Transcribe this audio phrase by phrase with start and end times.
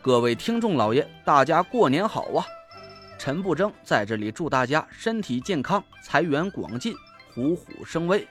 [0.00, 2.46] 各位听众老爷，大家过年好啊！
[3.18, 6.94] 陈不争在这里祝大家身体健康，财源广进，
[7.34, 8.26] 虎虎生威。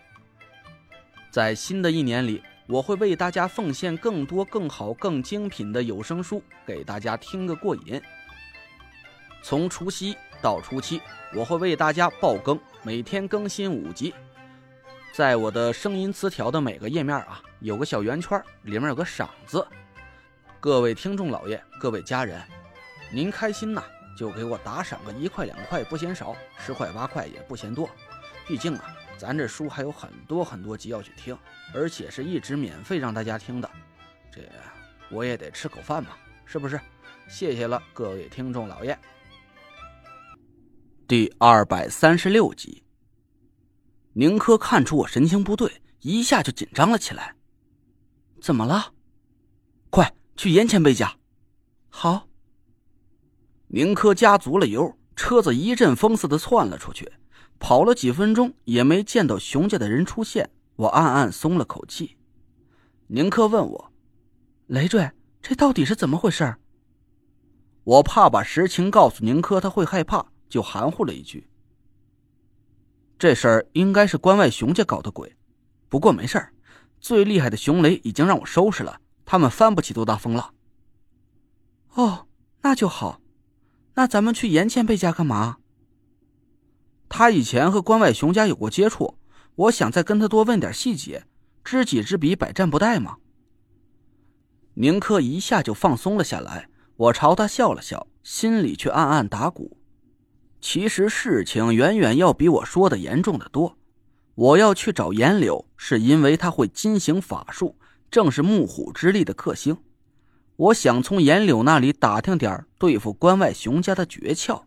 [1.29, 8.01] 在新的一年里，我会为大家奉献更多、更好、更精品的有声书，给大家听个过瘾。
[9.41, 11.01] 从除夕到初七，
[11.35, 14.15] 我会为大家爆更，每天更新五集。
[15.11, 19.67] 在我的声音词条的每个页面啊，有个小圆圈，里面有个赏字。
[20.59, 22.41] 各位听众老爷，各位家人，
[23.11, 23.83] 您开心呐，
[24.17, 27.87] 就给我打赏个一块两块不嫌少，十块八块也不嫌多。
[28.47, 28.85] 毕竟啊，
[29.19, 31.37] 咱这书还有很多很多集要去听，
[31.75, 33.69] 而且是一直免费让大家听的，
[34.31, 34.41] 这
[35.11, 36.79] 我也得吃口饭嘛，是不是？
[37.29, 38.97] 谢谢了，各位听众老爷。
[41.07, 42.83] 第二百三十六集，
[44.13, 47.35] 宁珂看出我神情不对，一下就紧张了起来。
[48.41, 48.91] 怎么了？
[49.89, 50.11] 快！
[50.37, 51.17] 去严前辈家，
[51.89, 52.27] 好。
[53.69, 57.11] 宁珂加足了油，车子一阵风似的窜了出去，
[57.57, 62.17] 跑了几分钟也没见到熊家的人出现，我暗暗松了口气。
[63.07, 63.91] 宁珂问我
[64.67, 66.55] ：“累赘，这到底是怎么回事？”
[67.83, 71.49] 我怕把实情告诉宁珂，他会害怕，就含糊了一句
[73.17, 75.35] ：“这事儿应该是关外熊家搞的鬼，
[75.89, 76.53] 不过没事儿，
[76.99, 80.53] 最厉害的熊雷已经让我收拾了。”他们翻不起多大风浪。
[81.95, 82.27] 哦，
[82.61, 83.21] 那就好。
[83.95, 85.57] 那咱们去严前辈家干嘛？
[87.09, 89.17] 他以前和关外熊家有过接触，
[89.55, 91.25] 我想再跟他多问点细节。
[91.63, 93.17] 知己知彼，百战不殆嘛。
[94.75, 99.77] 宁珂一下就放松了下来，我朝他笑了笑，心里却暗暗打鼓。
[100.61, 103.77] 其实事情远远要比我说的严重的多。
[104.35, 107.75] 我要去找严柳，是因为他会金行法术。
[108.09, 109.77] 正是木虎之力的克星，
[110.55, 114.63] 我想从严柳那里打听点对付关外熊家的诀窍。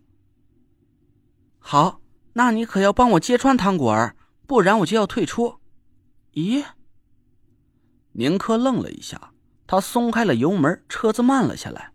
[1.59, 2.01] 好，
[2.35, 5.57] 那你可要帮我揭穿汤果儿，不然我就要退出。
[6.35, 6.65] 咦？
[8.13, 9.33] 宁珂愣了一下，
[9.67, 11.93] 他松开了油门，车子慢了下来。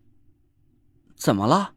[1.15, 1.73] 怎么了？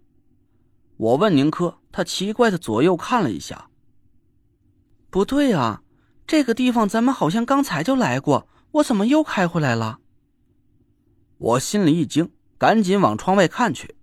[0.97, 3.69] 我问宁珂，他奇怪的左右看了一下。
[5.11, 5.83] 不对啊，
[6.27, 8.49] 这个地方咱们好像刚才就来过。
[8.73, 9.99] 我怎么又开回来了？
[11.39, 13.97] 我心里一惊，赶紧往窗外看去。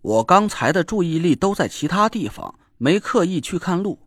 [0.00, 3.98] 我刚才的注意力都在其他地方，没刻意去看路。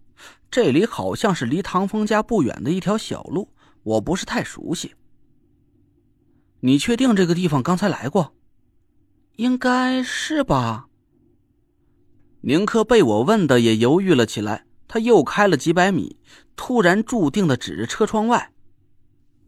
[0.50, 4.96] 这里好像是离唐风家不远的一条小路，我不是太熟悉。
[6.62, 8.34] 你确定这个地方刚才来过？
[9.36, 10.88] 应该是吧。
[12.42, 16.18] 宁珂被我问的也犹豫了起来，他又开了几百米，
[16.56, 18.52] 突然注定的指着车窗外。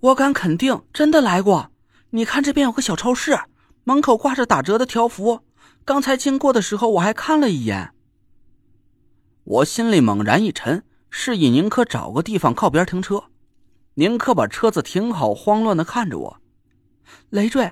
[0.04, 1.72] 我敢肯定，真的来过。
[2.10, 3.40] 你看这边有个小超市，
[3.86, 5.46] 门口挂着打折的条幅。
[5.86, 7.94] 刚才经过的时候，我还看了一眼。
[9.46, 13.24] 我心里猛然一沉，示意宁珂找个地方靠边停车。
[13.94, 16.38] 宁珂把车子停好，慌乱的看着我。
[17.30, 17.72] 累赘，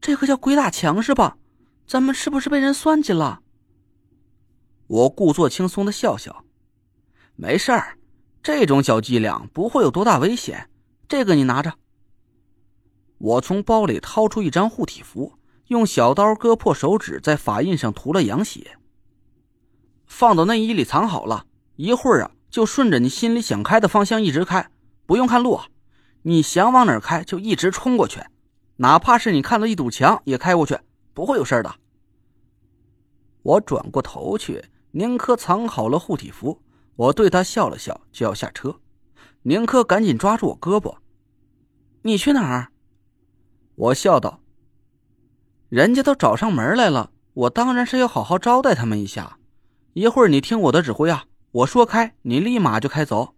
[0.00, 1.36] 这个叫鬼打墙是吧？
[1.84, 3.40] 咱们是不是被人算计了？
[4.86, 6.44] 我故作轻松的笑笑，
[7.34, 7.98] 没事儿，
[8.40, 10.70] 这种小伎俩不会有多大危险。
[11.08, 11.74] 这个你拿着。
[13.18, 15.34] 我从包里掏出一张护体符，
[15.68, 18.78] 用小刀割破手指，在法印上涂了羊血，
[20.06, 21.46] 放到内衣里藏好了。
[21.76, 24.70] 一会儿啊，就顺着你心里想开的方向一直开，
[25.06, 25.60] 不用看路，
[26.22, 28.20] 你想往哪儿开就一直冲过去，
[28.76, 30.78] 哪怕是你看到一堵墙也开过去，
[31.14, 31.74] 不会有事的。
[33.42, 36.62] 我转过头去，宁珂藏好了护体符，
[36.96, 38.80] 我对他笑了笑，就要下车。
[39.48, 40.96] 宁珂赶紧抓住我胳膊
[42.02, 42.72] ：“你去哪儿？”
[43.76, 44.40] 我笑道
[45.70, 49.38] ：“人家都找上门来了，我当然是要好好招待他们一下。
[49.92, 53.36] 一会儿你听我的指挥啊，我说开，你立马就开走。”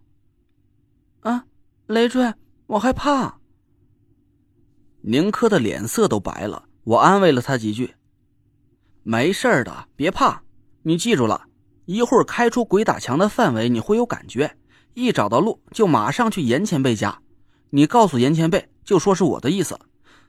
[1.21, 1.45] 啊，
[1.87, 2.33] 累赘，
[2.69, 3.39] 我害怕。
[5.03, 7.97] 宁珂的脸色都白了，我安慰了他几句
[9.05, 10.43] ：“没事的，别怕。
[10.85, 11.49] 你记住了，
[11.85, 14.57] 一会儿开出鬼打墙的范围，你会有感觉。”
[14.99, 17.21] 一找到路，就马上去严前辈家。
[17.71, 19.79] 你告诉严前辈，就说是我的意思。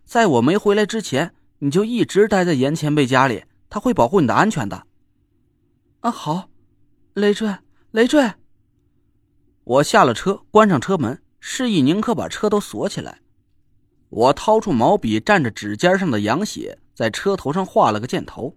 [0.05, 4.83] 在我没回来之前，你就一直待在严前辈家里，他会保护你的安全的。
[6.01, 6.49] 啊，好，
[7.15, 7.51] 累赘，
[7.89, 8.31] 累赘。
[9.63, 13.21] 我下了车，关上车门，示意宁珂把车都锁起来。
[14.09, 18.55] 我掏出毛笔，蘸着指尖上的羊血，在车头上画了个箭头。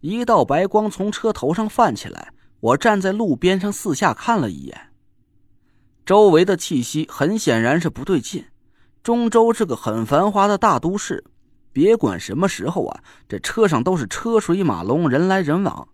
[0.00, 2.34] 一道白光从车头上泛起来。
[2.60, 4.92] 我站在路边上，四下看了一眼。
[6.06, 8.44] 周围的气息很显然是不对劲。
[9.02, 11.24] 中州是个很繁华的大都市，
[11.72, 15.88] 别管什么时候啊，这车上都是车水马龙，人来人往。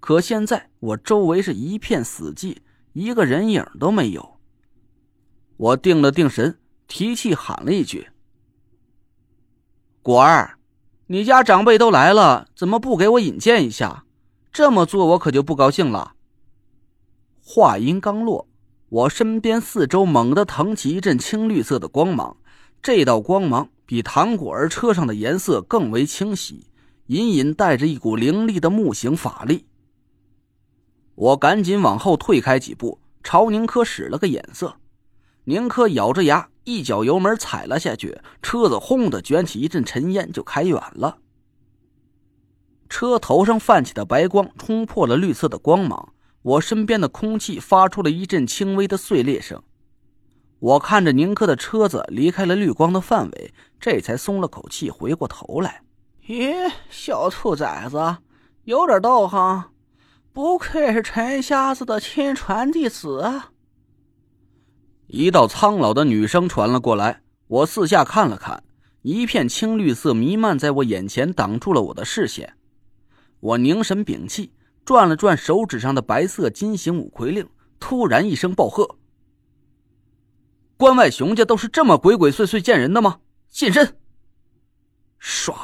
[0.00, 2.58] 可现在我周围是一片死寂，
[2.92, 4.38] 一个人影都没有。
[5.56, 8.08] 我定了定神，提气喊了一句
[10.02, 10.56] ：“果儿，
[11.08, 14.04] 你家长辈都来了，怎么不给我引荐一下？
[14.52, 16.14] 这么做我可就不高兴了。”
[17.42, 18.47] 话音刚落，
[18.90, 22.38] 我身边四周猛地腾起一阵青绿色的光芒，
[22.80, 26.66] 这道光芒比唐果儿车上的颜色更为清晰，
[27.08, 29.66] 隐隐带着一股凌厉的木形法力。
[31.14, 34.76] 我赶紧往后退开几步，朝宁珂使了个眼色。
[35.44, 41.18] 宁珂咬着牙，一脚油门踩了下去，车子轰的卷起一阵尘烟，就开远了。
[42.88, 46.14] 车头上泛起的白光冲破了绿色的光芒。
[46.48, 49.62] 我身边的空气发出了一阵轻微的碎裂声，
[50.58, 55.82] 我看着宁珂的车子离开了绿光的范围，这才松了口气，回过头来。
[56.26, 58.16] 咦，小兔崽子，
[58.64, 59.64] 有点道行，
[60.32, 63.50] 不愧是陈瞎子的亲传弟子啊！
[65.08, 68.64] 一道苍老的女声传了过来，我四下看了看，
[69.02, 72.54] 一片青绿色弥漫在我眼前，挡住了我的视线。
[73.40, 74.52] 我凝神屏气。
[74.88, 77.46] 转了转手指上的白色金形五魁令，
[77.78, 78.96] 突然一声暴喝
[80.78, 83.20] ：“关外熊家都是这么鬼鬼祟祟见人的吗？
[83.50, 83.98] 现身！”
[85.20, 85.54] 唰，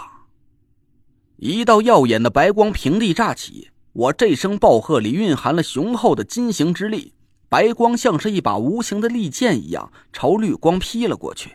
[1.36, 3.70] 一道耀眼的白光平地炸起。
[3.94, 7.14] 我这声暴喝里蕴含了雄厚的金型之力，
[7.48, 11.52] 白光像是一把无形的利剑一样朝绿光劈了过去。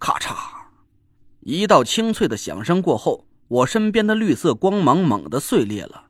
[0.00, 0.34] 咔嚓，
[1.38, 6.06] 一道清脆的响声过后，我身边的绿色光芒猛地碎裂了。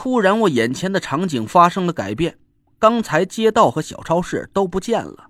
[0.00, 2.38] 突然，我眼前的场景发生了改变，
[2.78, 5.26] 刚才街道和小超市都不见了，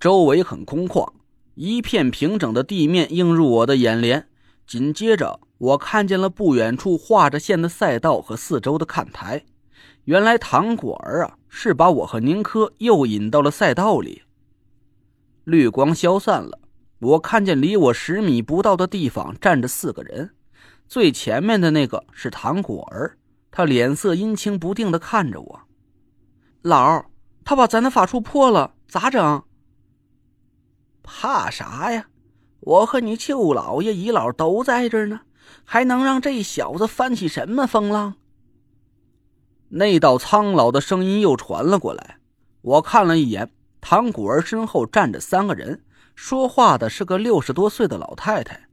[0.00, 1.08] 周围很空旷，
[1.54, 4.26] 一片平整的地面映入我的眼帘。
[4.66, 9.44] 紧接着，我看见了不远处画着线的赛道和四周的看台。
[10.02, 14.22] 原来唐果儿啊，是把我和宁珂又引到了赛道里。
[15.44, 16.58] 绿光消散了，
[16.98, 20.30] 我看见离我十米不到的地方站着四个人，
[20.88, 23.16] 最前面的那个是唐果儿。
[23.50, 25.60] 他脸色阴晴不定的看着我，
[26.62, 27.06] 老，
[27.44, 29.42] 他把咱的法术破了，咋整？
[31.02, 32.06] 怕啥呀？
[32.60, 35.20] 我和你舅老爷、姨老都在这儿呢，
[35.64, 38.14] 还能让这小子翻起什么风浪？
[39.70, 42.18] 那道苍老的声音又传了过来。
[42.60, 43.50] 我看了一眼，
[43.80, 45.82] 唐古儿身后站着三个人，
[46.14, 48.68] 说话的是个六十多岁的老太太。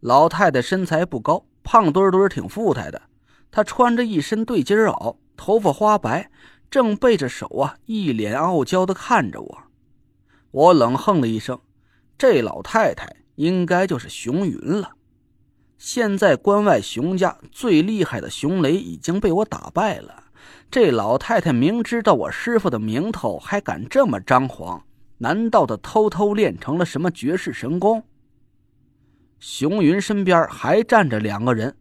[0.00, 3.02] 老太太身材不高，胖墩墩，挺富态的。
[3.50, 6.30] 他穿着一身对襟袄，头发花白，
[6.70, 9.58] 正背着手啊，一脸傲娇的看着我。
[10.50, 11.58] 我冷哼了一声，
[12.16, 14.92] 这老太太应该就是熊云了。
[15.76, 20.24] 现在关外熊家最厉害的熊雷已经被我打败了，
[20.70, 24.84] 这老太太明知道我师傅的名头，还敢这么张狂？
[25.18, 28.04] 难道她偷偷练成了什么绝世神功？
[29.38, 31.76] 熊云身边还站着两个人。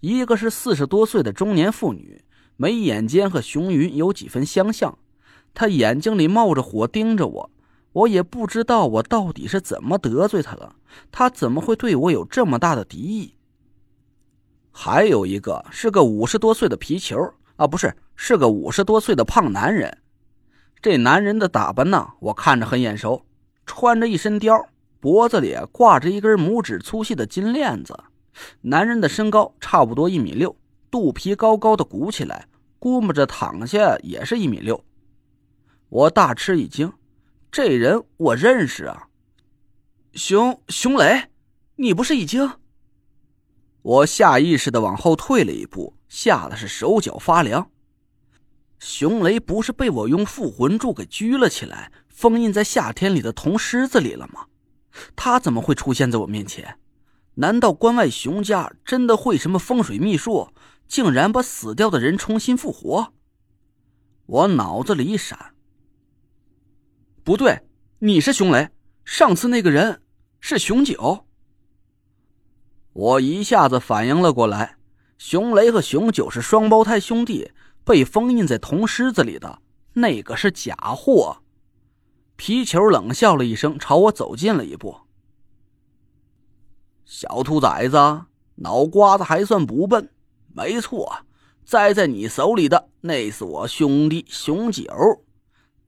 [0.00, 2.24] 一个是四十多岁的中年妇女，
[2.56, 4.98] 眉眼间和熊云有几分相像，
[5.52, 7.50] 她眼睛里冒着火盯着我，
[7.92, 10.76] 我也不知道我到底是怎么得罪她了，
[11.12, 13.34] 她怎么会对我有这么大的敌意？
[14.70, 19.98] 还有一个是个五十多岁的皮球啊，不是，是个五十多岁的胖男人。
[20.80, 23.26] 这男人的打扮呢，我看着很眼熟，
[23.66, 24.64] 穿着一身貂，
[24.98, 27.94] 脖子里挂着一根拇指粗细的金链子。
[28.62, 30.56] 男人的身高差不多一米六，
[30.90, 32.46] 肚皮高高的鼓起来，
[32.78, 34.84] 估摸着躺下也是一米六。
[35.88, 36.92] 我大吃一惊，
[37.50, 39.08] 这人我认识啊！
[40.12, 41.28] 熊熊雷，
[41.76, 42.52] 你不是已经……
[43.82, 47.70] 我下意识的往后退了一步，吓得是手脚发凉。
[48.78, 54.46] 熊雷不是被我用附魂柱给拘了起来，封印在夏天里的铜狮子里了吗？
[55.16, 56.78] 他怎么会出现在我面前？
[57.34, 60.48] 难道关外熊家真的会什么风水秘术，
[60.86, 63.12] 竟然把死掉的人重新复活？
[64.26, 65.54] 我脑子里一闪，
[67.24, 67.62] 不对，
[68.00, 68.70] 你是熊雷，
[69.04, 70.02] 上次那个人
[70.40, 71.26] 是熊九。
[72.92, 74.76] 我一下子反应了过来，
[75.16, 77.52] 熊雷和熊九是双胞胎兄弟，
[77.84, 79.60] 被封印在铜狮子里的
[79.94, 81.42] 那个是假货。
[82.36, 84.96] 皮球冷笑了一声，朝我走近了一步。
[87.12, 87.96] 小兔崽子，
[88.54, 90.10] 脑瓜子还算不笨。
[90.54, 91.12] 没错，
[91.64, 94.84] 栽在你手里的那是我兄弟熊九。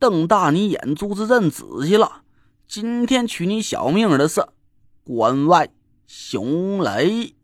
[0.01, 2.23] 瞪大你眼珠子认仔细了，
[2.67, 4.45] 今天取你小命的是
[5.05, 5.71] 关外
[6.09, 7.37] 熊雷。